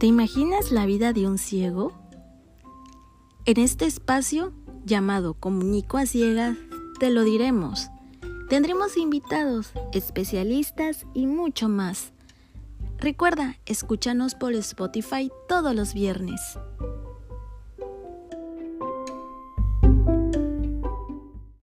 [0.00, 1.92] ¿Te imaginas la vida de un ciego?
[3.44, 4.54] En este espacio
[4.86, 6.56] llamado Comunico a Ciegas,
[6.98, 7.90] te lo diremos.
[8.48, 12.14] Tendremos invitados, especialistas y mucho más.
[12.96, 16.40] Recuerda, escúchanos por Spotify todos los viernes.